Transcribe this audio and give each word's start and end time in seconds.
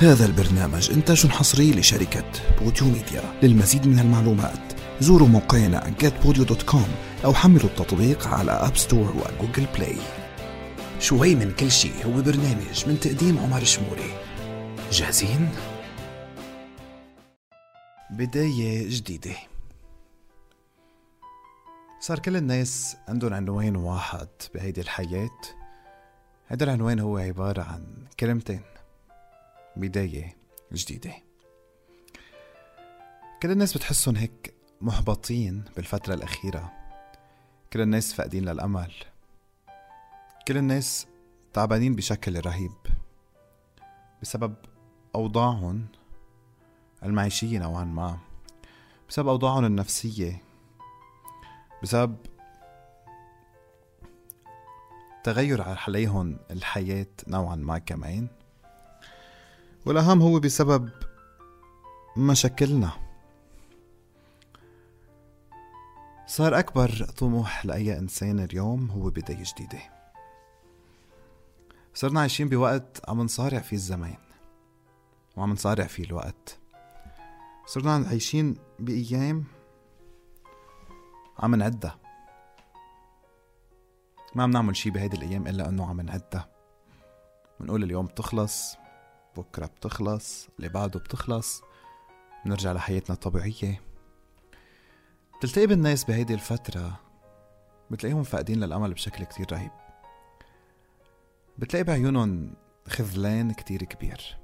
هذا 0.00 0.26
البرنامج 0.26 0.90
إنتاج 0.90 1.26
حصري 1.26 1.70
لشركة 1.70 2.32
Podeo 2.60 2.86
Media. 2.86 3.22
للمزيد 3.42 3.86
من 3.86 3.98
المعلومات 3.98 4.72
زوروا 5.00 5.28
موقعنا 5.28 5.94
getpodeo.com 6.00 6.88
أو 7.24 7.34
حملوا 7.34 7.64
التطبيق 7.64 8.26
على 8.26 8.52
App 8.52 8.76
Store 8.76 9.16
و 9.16 9.23
Google 9.23 9.66
Play 9.74 9.96
شوي 11.00 11.34
من 11.34 11.52
كل 11.52 11.70
شيء 11.70 12.06
هو 12.06 12.22
برنامج 12.22 12.84
من 12.86 13.00
تقديم 13.00 13.38
عمر 13.38 13.64
شموري. 13.64 14.12
جاهزين؟ 14.92 15.48
بداية 18.10 18.88
جديدة. 18.88 19.36
صار 22.00 22.18
كل 22.18 22.36
الناس 22.36 22.96
عندهم 23.08 23.34
عنوان 23.34 23.76
واحد 23.76 24.28
بهيدي 24.54 24.80
الحياة. 24.80 25.40
هذا 26.46 26.64
العنوان 26.64 27.00
هو 27.00 27.18
عبارة 27.18 27.62
عن 27.62 27.84
كلمتين. 28.20 28.60
بداية 29.78 30.36
جديدة. 30.72 31.14
كل 33.42 33.50
الناس 33.50 33.76
بتحسهم 33.76 34.16
هيك 34.16 34.54
محبطين 34.80 35.64
بالفترة 35.76 36.14
الأخيرة. 36.14 36.72
كل 37.72 37.80
الناس 37.80 38.12
فاقدين 38.12 38.44
للأمل. 38.44 38.92
كل 40.48 40.56
الناس 40.56 41.06
تعبانين 41.52 41.94
بشكل 41.94 42.40
رهيب. 42.40 42.72
بسبب 44.22 44.54
أوضاعهم 45.14 45.86
المعيشية 47.02 47.58
نوعا 47.58 47.84
ما. 47.84 48.18
بسبب 49.08 49.28
أوضاعهم 49.28 49.64
النفسية. 49.64 50.42
بسبب 51.82 52.16
تغير 55.24 55.62
عليهم 55.62 56.38
الحياة 56.50 57.06
نوعا 57.28 57.56
ما 57.56 57.78
كمان. 57.78 58.28
والأهم 59.86 60.22
هو 60.22 60.40
بسبب 60.40 60.90
مشاكلنا. 62.16 62.90
صار 66.26 66.58
أكبر 66.58 67.04
طموح 67.04 67.66
لأي 67.66 67.98
إنسان 67.98 68.40
اليوم 68.40 68.90
هو 68.90 69.10
بداية 69.10 69.44
جديدة. 69.44 69.78
صرنا 71.94 72.20
عايشين 72.20 72.48
بوقت 72.48 73.00
عم 73.08 73.20
نصارع 73.22 73.58
فيه 73.58 73.76
الزمان 73.76 74.16
وعم 75.36 75.52
نصارع 75.52 75.86
فيه 75.86 76.04
الوقت. 76.04 76.58
صرنا 77.66 78.08
عايشين 78.08 78.56
بأيام 78.78 79.44
عم 81.38 81.54
نعدها. 81.54 81.98
ما 84.34 84.42
عم 84.42 84.50
نعمل 84.50 84.76
شي 84.76 84.90
بهيدي 84.90 85.16
الأيام 85.16 85.46
إلا 85.46 85.68
إنه 85.68 85.86
عم 85.86 86.00
نعدها. 86.00 86.48
بنقول 87.60 87.82
اليوم 87.82 88.06
بتخلص. 88.06 88.76
بكرة 89.38 89.66
بتخلص 89.66 90.48
اللي 90.56 90.68
بعده 90.68 91.00
بتخلص 91.00 91.62
بنرجع 92.44 92.72
لحياتنا 92.72 93.14
الطبيعية. 93.14 93.82
بتلتقي 95.38 95.66
بالناس 95.66 96.04
بهيدي 96.04 96.34
الفترة 96.34 97.00
بتلاقيهم 97.90 98.22
فاقدين 98.22 98.60
للأمل 98.60 98.94
بشكل 98.94 99.24
كتير 99.24 99.46
رهيب. 99.52 99.70
بتلاقي 101.58 101.84
بعيونهم 101.84 102.54
خذلان 102.88 103.52
كتير 103.52 103.84
كبير. 103.84 104.38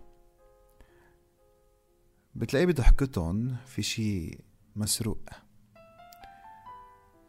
بتلاقي 2.34 2.66
بضحكتهم 2.66 3.56
في 3.66 3.82
شي 3.82 4.38
مسروق. 4.76 5.18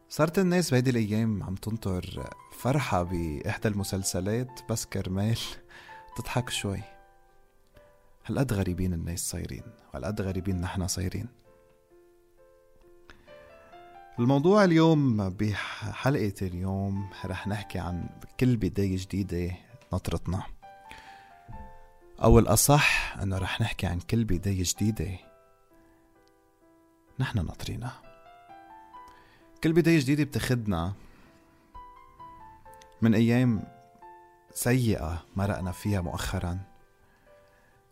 صارت 0.09 0.39
الناس 0.39 0.71
بهيدي 0.71 0.89
الأيام 0.89 1.43
عم 1.43 1.55
تنطر 1.55 2.29
فرحة 2.51 3.03
بإحدى 3.03 3.67
المسلسلات 3.67 4.59
بس 4.69 4.85
كرمال 4.85 5.37
تضحك 6.17 6.49
شوي. 6.49 6.94
هالقد 8.25 8.53
غريبين 8.53 8.93
الناس 8.93 9.19
صايرين 9.19 9.63
وهالقد 9.93 10.21
غريبين 10.21 10.61
نحنا 10.61 10.87
صايرين؟ 10.87 11.27
الموضوع 14.19 14.63
اليوم 14.63 15.29
بحلقة 15.29 16.33
اليوم 16.41 17.09
رح 17.25 17.47
نحكي 17.47 17.79
عن 17.79 18.09
كل 18.39 18.57
بداية 18.57 18.97
جديدة 18.97 19.55
نطرتنا. 19.93 20.43
أو 22.23 22.39
الأصح 22.39 23.17
أنه 23.17 23.37
رح 23.37 23.61
نحكي 23.61 23.87
عن 23.87 23.99
كل 23.99 24.23
بداية 24.23 24.63
جديدة 24.63 25.17
نحن 27.19 27.45
ناطرينها. 27.45 28.01
كل 29.63 29.73
بداية 29.73 29.99
جديدة 29.99 30.23
بتاخدنا 30.23 30.93
من 33.01 33.13
أيام 33.15 33.63
سيئة 34.53 35.25
مرقنا 35.35 35.71
فيها 35.71 36.01
مؤخرا. 36.01 36.74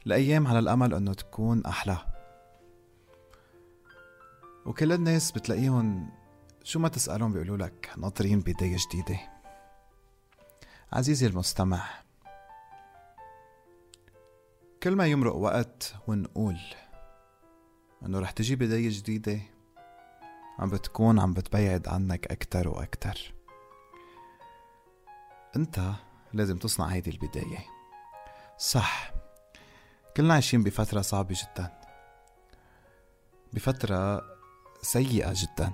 لأيام 0.06 0.47
على 0.47 0.59
الأمل 0.59 0.94
أنه 0.94 1.14
تكون 1.14 1.66
أحلى. 1.66 1.97
وكل 4.66 4.91
الناس 4.91 5.31
بتلاقيهم 5.31 6.12
شو 6.64 6.80
ما 6.80 6.88
تسألهم 6.88 7.34
بيقولوا 7.34 7.58
لك 7.58 7.90
ناطرين 7.97 8.40
بداية 8.40 8.78
جديدة. 8.90 9.19
عزيزي 10.94 11.28
المستمع 11.28 11.84
كل 14.84 14.96
ما 14.96 15.06
يمرق 15.06 15.36
وقت 15.36 15.96
ونقول 16.08 16.59
إنه 18.06 18.20
رح 18.20 18.31
تجي 18.31 18.56
بداية 18.56 18.90
جديدة 18.90 19.40
عم 20.59 20.70
بتكون 20.70 21.20
عم 21.20 21.34
بتبعد 21.34 21.88
عنك 21.88 22.31
أكتر 22.31 22.70
وأكتر. 22.70 23.34
أنت 25.56 25.91
لازم 26.34 26.58
تصنع 26.58 26.85
هيدي 26.85 27.09
البداية. 27.09 27.66
صح. 28.58 29.22
كلنا 30.18 30.34
عايشين 30.34 30.63
بفترة 30.63 31.01
صعبة 31.01 31.35
جدا. 31.41 31.79
بفترة 33.53 34.22
سيئة 34.81 35.34
جدا. 35.35 35.74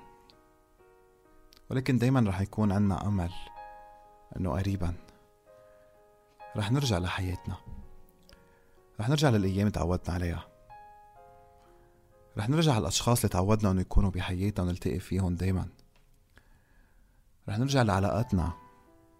ولكن 1.69 1.97
دايما 1.97 2.29
رح 2.29 2.41
يكون 2.41 2.71
عنا 2.71 3.07
أمل 3.07 3.31
أنه 4.37 4.51
قريبا. 4.51 4.93
رح 6.57 6.71
نرجع 6.71 6.97
لحياتنا. 6.97 7.55
رح 8.99 9.09
نرجع 9.09 9.29
للأيام 9.29 9.59
اللي 9.59 9.71
تعودنا 9.71 10.15
عليها. 10.15 10.47
رح 12.37 12.49
نرجع 12.49 12.71
على 12.71 12.81
الأشخاص 12.81 13.17
اللي 13.17 13.29
تعودنا 13.29 13.71
أنه 13.71 13.81
يكونوا 13.81 14.11
بحياتنا 14.11 14.65
ونلتقي 14.65 14.99
فيهم 14.99 15.35
دايما. 15.35 15.69
رح 17.49 17.57
نرجع 17.57 17.81
لعلاقاتنا 17.81 18.53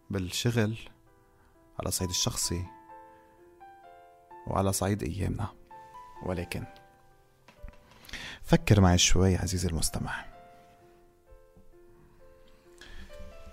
بالشغل 0.09 0.77
على 1.79 1.87
الصعيد 1.87 2.09
الشخصي. 2.09 2.78
وعلى 4.49 4.73
صعيد 4.73 5.03
أيامنا. 5.03 5.47
ولكن 6.25 6.65
فكر 8.43 8.81
معي 8.81 8.97
شوي 8.97 9.35
عزيزي 9.35 9.67
المستمع. 9.67 10.25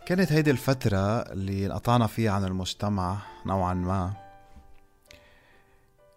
كانت 0.07 0.33
هيدي 0.33 0.51
الفترة 0.51 1.21
اللي 1.21 1.67
انقطعنا 1.67 2.07
فيها 2.07 2.33
عن 2.33 2.45
المجتمع 2.45 3.19
نوعا 3.47 3.75
ما 3.75 4.13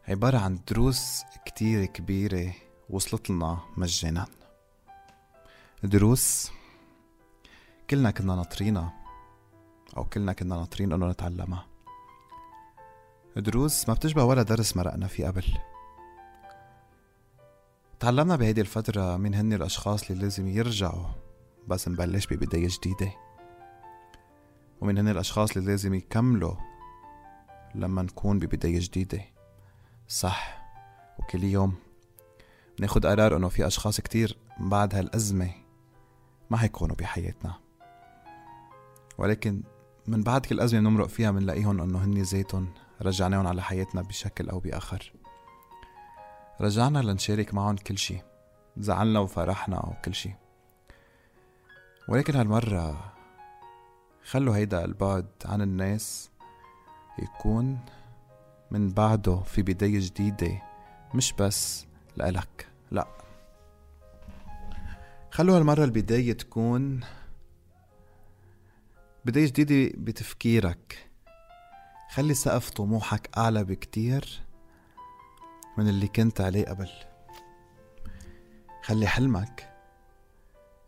عبارة 0.08 0.38
عن 0.38 0.60
دروس 0.68 1.24
كتير 1.46 1.86
كبيرة 1.86 2.54
وصلت 2.90 3.30
لنا 3.30 3.60
مجانا. 3.78 4.26
دروس 5.84 6.52
كلنا 7.90 8.12
كنا 8.12 8.36
ناطرينها 8.36 8.94
أو 9.98 10.06
كلنا 10.06 10.34
كنا 10.34 10.56
ناطرين 10.56 10.94
إنه 10.94 11.10
نتعلمها. 11.10 11.69
دروس 13.40 13.90
ما 13.90 13.94
بتشبه 13.94 14.24
ولا 14.24 14.44
درس 14.44 14.78
مرقنا 14.78 15.08
فيه 15.08 15.28
قبل. 15.28 15.46
تعلمنا 18.00 18.36
بهيدي 18.36 18.62
الفترة 18.62 19.18
مين 19.18 19.36
هن 19.36 19.54
الأشخاص 19.54 20.10
اللي 20.10 20.24
لازم 20.24 20.48
يرجعوا 20.48 21.06
بس 21.68 21.88
نبلش 21.88 22.28
ببداية 22.28 22.68
جديدة. 22.70 23.12
ومين 24.82 24.98
هن 24.98 25.08
الأشخاص 25.08 25.58
اللي 25.58 25.72
لازم 25.72 25.94
يكملوا 25.94 26.56
لما 27.76 28.02
نكون 28.02 28.40
ببداية 28.40 28.80
جديدة. 28.80 29.22
صح 30.08 30.62
وكل 31.20 31.44
يوم 31.44 31.76
ناخد 32.80 33.06
قرار 33.06 33.38
إنه 33.38 33.50
في 33.50 33.68
أشخاص 33.68 34.02
كتير 34.02 34.38
بعد 34.60 34.96
هالأزمة 34.96 35.52
ما 36.50 36.58
حيكونوا 36.58 36.96
بحياتنا. 36.96 37.54
ولكن 39.18 39.64
من 40.08 40.24
بعد 40.24 40.46
كل 40.46 40.60
أزمة 40.60 40.80
نمرق 40.80 41.08
فيها 41.08 41.32
منلاقيهم 41.32 41.82
إنه 41.82 42.04
هن 42.04 42.24
زيتهم. 42.24 42.68
رجعناهم 43.02 43.48
على 43.48 43.62
حياتنا 43.62 44.02
بشكل 44.02 44.50
أو 44.50 44.60
بآخر. 44.60 45.14
رجعنا 46.62 47.00
لنشارك 47.00 47.54
معهم 47.54 47.76
كل 47.76 47.98
شي 47.98 48.22
زعلنا 48.78 49.20
وفرحنا 49.20 49.86
وكل 49.86 50.16
شي. 50.16 50.36
ولكن 52.08 52.36
هالمرة 52.36 53.14
خلوا 54.24 54.56
هيدا 54.56 54.86
البعد 54.86 55.28
عن 55.46 55.62
الناس 55.62 56.30
يكون 57.20 57.80
من 58.72 58.90
بعده 58.90 59.36
في 59.36 59.62
بداية 59.62 60.00
جديدة 60.00 60.62
مش 61.16 61.34
بس 61.34 61.86
لإلك 62.18 62.68
لا. 62.92 63.08
خلوا 65.32 65.58
هالمرة 65.58 65.84
البداية 65.84 66.34
تكون 66.34 67.00
بداية 69.26 69.46
جديدة 69.46 69.98
بتفكيرك. 69.98 71.09
خلي 72.10 72.34
سقف 72.34 72.70
طموحك 72.70 73.38
أعلى 73.38 73.64
بكتير 73.64 74.42
من 75.78 75.90
اللي 75.90 76.08
كنت 76.08 76.42
عليه 76.42 76.66
قبل. 76.66 76.90
خلي 78.84 79.08
حلمك 79.08 79.74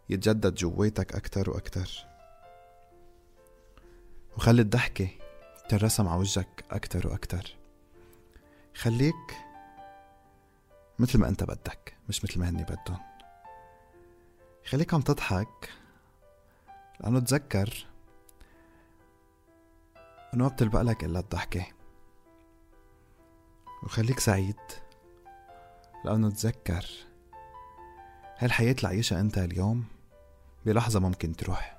يتجدد 0.09 0.55
جواتك 0.55 1.15
أكتر 1.15 1.49
وأكتر. 1.49 2.07
وخلي 4.37 4.61
الضحكة 4.61 5.09
تنرسم 5.69 6.07
على 6.07 6.19
وجهك 6.19 6.65
أكتر 6.71 7.07
وأكتر. 7.07 7.55
خليك 8.75 9.37
مثل 10.99 11.19
ما 11.19 11.29
أنت 11.29 11.43
بدك 11.43 11.97
مش 12.09 12.23
مثل 12.23 12.39
ما 12.39 12.49
هني 12.49 12.63
بدهم. 12.63 12.99
خليك 14.65 14.93
عم 14.93 15.01
تضحك 15.01 15.69
لأنه 16.99 17.19
تذكر 17.19 17.90
إنه 20.33 20.43
ما 20.43 20.49
بتلبق 20.49 20.81
لك 20.81 21.03
إلا 21.03 21.19
الضحكة. 21.19 21.65
وخليك 23.83 24.19
سعيد 24.19 24.59
لأنه 26.05 26.29
تذكر 26.29 26.85
هالحياة 28.37 28.71
اللي 28.71 28.87
عايشها 28.87 29.19
أنت 29.19 29.37
اليوم 29.37 29.85
بلحظة 30.65 30.99
ممكن 30.99 31.35
تروح. 31.35 31.77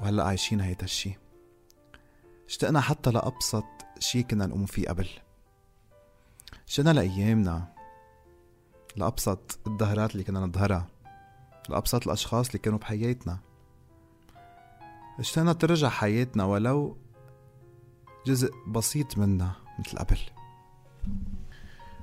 وهلأ 0.00 0.24
عايشين 0.24 0.60
هيدا 0.60 0.84
الشي. 0.84 1.18
اشتقنا 2.46 2.80
حتى 2.80 3.10
لأبسط 3.10 3.64
شي 3.98 4.22
كنا 4.22 4.46
نقوم 4.46 4.66
فيه 4.66 4.88
قبل. 4.88 5.08
اشتقنا 6.66 6.90
لأيامنا 6.90 7.72
لأبسط 8.96 9.58
الظهرات 9.66 10.12
اللي 10.12 10.24
كنا 10.24 10.40
نظهرها 10.40 10.86
لأبسط 11.68 12.06
الأشخاص 12.06 12.46
اللي 12.46 12.58
كانوا 12.58 12.78
بحياتنا. 12.78 13.45
اشتقنا 15.18 15.52
ترجع 15.52 15.88
حياتنا 15.88 16.44
ولو 16.44 16.96
جزء 18.26 18.50
بسيط 18.66 19.18
منا 19.18 19.52
مثل 19.78 19.98
قبل. 19.98 20.18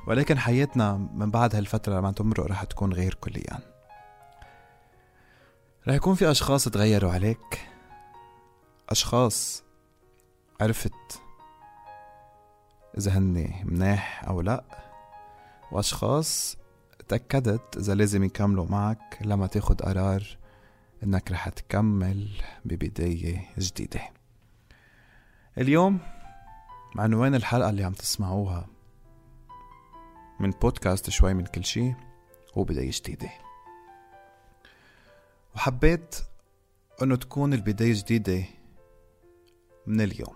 ولكن 0.07 0.39
حياتنا 0.39 0.93
من 0.93 1.31
بعد 1.31 1.55
هالفترة 1.55 1.99
لما 1.99 2.11
تمرق 2.11 2.45
رح 2.45 2.63
تكون 2.63 2.93
غير 2.93 3.13
كليا. 3.13 3.59
رح 5.87 5.95
يكون 5.95 6.15
في 6.15 6.31
أشخاص 6.31 6.63
تغيروا 6.63 7.11
عليك. 7.11 7.69
أشخاص 8.89 9.63
عرفت 10.61 11.21
إذا 12.97 13.11
هني 13.11 13.63
مناح 13.65 14.23
أو 14.27 14.41
لأ. 14.41 14.63
وأشخاص 15.71 16.57
تأكدت 17.07 17.77
إذا 17.77 17.95
لازم 17.95 18.23
يكملوا 18.23 18.65
معك 18.69 19.17
لما 19.21 19.47
تاخد 19.47 19.81
قرار 19.81 20.42
إنك 21.03 21.31
رح 21.31 21.49
تكمل 21.49 22.29
ببداية 22.65 23.49
جديدة. 23.57 24.01
اليوم 25.57 25.99
عنوان 26.95 27.35
الحلقة 27.35 27.69
اللي 27.69 27.83
عم 27.83 27.93
تسمعوها؟ 27.93 28.67
من 30.39 30.51
بودكاست 30.51 31.09
شوي 31.09 31.33
من 31.33 31.45
كل 31.45 31.65
شي 31.65 31.93
هو 32.57 32.63
بداية 32.63 32.91
جديدة. 32.93 33.29
وحبيت 35.55 36.15
إنه 37.01 37.15
تكون 37.15 37.53
البداية 37.53 37.93
جديدة 37.93 38.43
من 39.87 40.01
اليوم. 40.01 40.35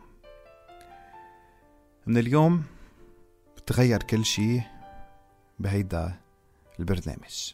من 2.06 2.18
اليوم 2.18 2.64
بتغير 3.58 4.04
كل 4.04 4.26
شي 4.26 4.62
بهيدا 5.60 6.20
البرنامج. 6.80 7.54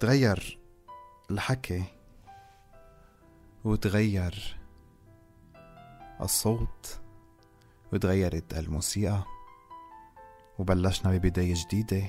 تغير 0.00 0.61
الحكي 1.32 1.84
وتغير 3.64 4.56
الصوت 6.20 7.00
وتغيرت 7.92 8.54
الموسيقى 8.54 9.22
وبلشنا 10.58 11.12
ببداية 11.12 11.54
جديدة. 11.56 12.06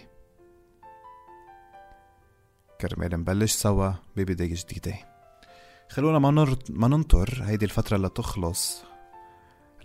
كرمال 2.81 3.19
نبلش 3.19 3.51
سوا 3.51 3.91
ببداية 4.15 4.55
جديدة. 4.55 4.95
خلونا 5.89 6.19
ما, 6.19 6.55
ما 6.69 6.87
ننطر 6.87 7.43
هيدي 7.43 7.65
الفترة 7.65 7.97
لتخلص 7.97 8.83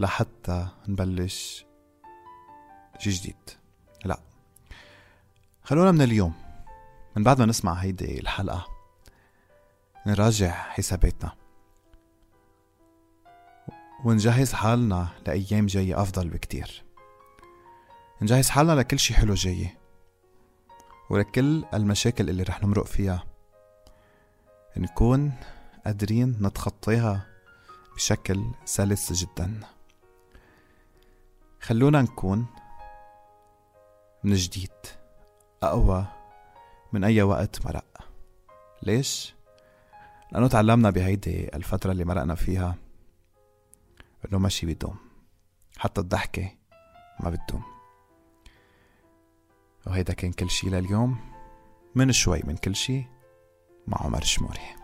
لحتى 0.00 0.68
نبلش 0.88 1.66
شي 2.98 3.10
جديد. 3.10 3.50
لا 4.04 4.20
خلونا 5.62 5.92
من 5.92 6.02
اليوم 6.02 6.34
من 7.16 7.22
بعد 7.22 7.38
ما 7.38 7.46
نسمع 7.46 7.72
هيدي 7.72 8.20
الحلقة. 8.20 8.77
نراجع 10.08 10.50
حساباتنا. 10.50 11.32
ونجهز 14.04 14.52
حالنا 14.52 15.08
لأيام 15.26 15.66
جاية 15.66 16.02
أفضل 16.02 16.28
بكتير. 16.28 16.84
نجهز 18.22 18.48
حالنا 18.48 18.72
لكل 18.72 18.98
شي 18.98 19.14
حلو 19.14 19.34
جاي 19.34 19.76
ولكل 21.10 21.64
المشاكل 21.74 22.30
اللي 22.30 22.42
رح 22.42 22.62
نمرق 22.62 22.86
فيها. 22.86 23.24
نكون 24.76 25.32
قادرين 25.84 26.38
نتخطيها 26.40 27.26
بشكل 27.94 28.44
سلس 28.64 29.12
جدا. 29.12 29.60
خلونا 31.60 32.02
نكون 32.02 32.46
من 34.24 34.34
جديد 34.34 34.70
أقوى 35.62 36.06
من 36.92 37.04
أي 37.04 37.22
وقت 37.22 37.66
مرق. 37.66 38.08
ليش؟ 38.82 39.37
لأنه 40.32 40.48
تعلمنا 40.48 40.90
بهيدي 40.90 41.56
الفترة 41.56 41.92
اللي 41.92 42.04
مرقنا 42.04 42.34
فيها 42.34 42.76
إنه 44.28 44.38
ماشي 44.38 44.66
بيدوم 44.66 44.96
حتى 45.78 46.00
الضحكة 46.00 46.50
ما 47.20 47.30
بتدوم. 47.30 47.62
وهيدا 49.86 50.12
كان 50.12 50.32
كل 50.32 50.50
شي 50.50 50.70
لليوم. 50.70 51.16
من 51.94 52.12
شوي 52.12 52.40
من 52.44 52.56
كل 52.56 52.76
شي 52.76 53.04
مع 53.86 54.02
عمر 54.02 54.22
شموري. 54.22 54.77